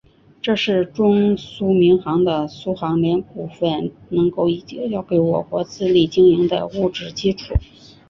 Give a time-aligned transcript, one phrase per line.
[0.41, 7.53] 这是中苏民航的苏联股份能够已交给我国自力经营的物质基础。